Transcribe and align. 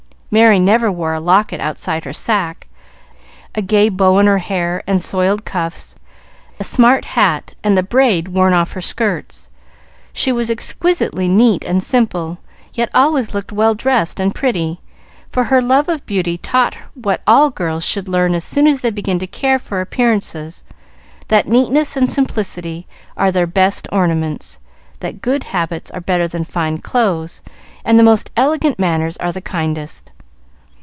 Merry 0.33 0.59
never 0.59 0.89
wore 0.89 1.13
a 1.13 1.19
locket 1.19 1.59
outside 1.59 2.05
her 2.05 2.13
sack, 2.13 2.69
a 3.53 3.61
gay 3.61 3.89
bow 3.89 4.17
in 4.17 4.27
her 4.27 4.37
hair 4.37 4.81
and 4.87 5.01
soiled 5.01 5.43
cuffs, 5.43 5.95
a 6.57 6.63
smart 6.63 7.03
hat 7.03 7.53
and 7.65 7.77
the 7.77 7.83
braid 7.83 8.29
worn 8.29 8.53
off 8.53 8.71
her 8.71 8.79
skirts. 8.79 9.49
She 10.13 10.31
was 10.31 10.49
exquisitely 10.49 11.27
neat 11.27 11.65
and 11.65 11.83
simple, 11.83 12.37
yet 12.73 12.89
always 12.93 13.33
looked 13.33 13.51
well 13.51 13.75
dressed 13.75 14.21
and 14.21 14.33
pretty; 14.33 14.79
for 15.33 15.43
her 15.43 15.61
love 15.61 15.89
of 15.89 16.05
beauty 16.05 16.37
taught 16.37 16.75
her 16.75 16.85
what 16.93 17.19
all 17.27 17.49
girls 17.49 17.83
should 17.83 18.07
learn 18.07 18.33
as 18.33 18.45
soon 18.45 18.67
as 18.67 18.79
they 18.79 18.89
begin 18.89 19.19
to 19.19 19.27
care 19.27 19.59
for 19.59 19.81
appearances 19.81 20.63
that 21.27 21.45
neatness 21.45 21.97
and 21.97 22.09
simplicity 22.09 22.87
are 23.17 23.33
their 23.33 23.45
best 23.45 23.85
ornaments, 23.91 24.59
that 25.01 25.21
good 25.21 25.43
habits 25.43 25.91
are 25.91 25.99
better 25.99 26.25
than 26.25 26.45
fine 26.45 26.77
clothes, 26.77 27.41
and 27.83 27.99
the 27.99 28.03
most 28.03 28.31
elegant 28.37 28.79
manners 28.79 29.17
are 29.17 29.33
the 29.33 29.41
kindest. 29.41 30.13